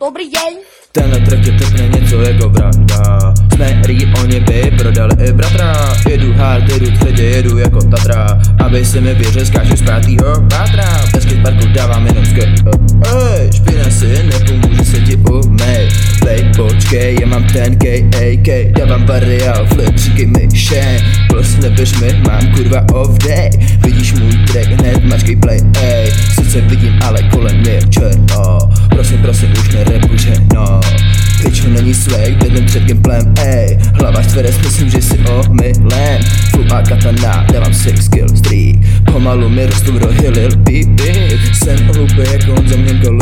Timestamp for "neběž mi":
21.56-22.22